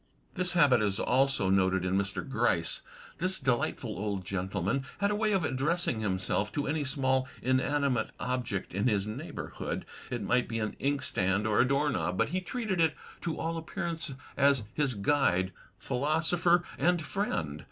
[0.33, 2.27] This habit is also noted in Mr.
[2.27, 2.81] Gryce.
[3.19, 8.73] This delightful old gentleman had a way of addressing himself to any small inanimate object
[8.73, 9.85] in his neighborhood.
[10.09, 13.57] It might be an ink stand or a doorknob, but he treated it, to all
[13.57, 17.59] appearance, as his guide, philosopher and friend.